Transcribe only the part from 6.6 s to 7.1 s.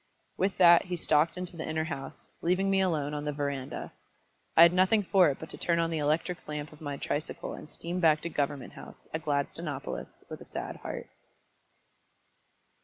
of my